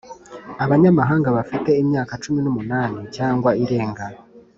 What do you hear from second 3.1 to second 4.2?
cyangwa irenga,